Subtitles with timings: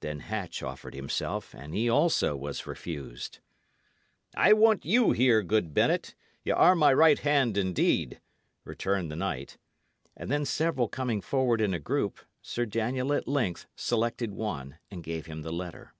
[0.00, 3.38] Then Hatch offered himself, and he also was refused.
[4.36, 6.14] "I want you here, good Bennet;
[6.44, 8.20] y' are my right hand, indeed,"
[8.64, 9.56] returned the knight;
[10.14, 15.02] and then several coming forward in a group, Sir Daniel at length selected one and
[15.02, 15.94] gave him the letter.